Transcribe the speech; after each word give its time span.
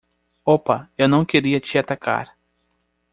Opa, 0.47 0.89
eu 0.97 1.07
não 1.07 1.23
queria 1.23 1.59
te 1.59 1.77
atacar! 1.77 2.35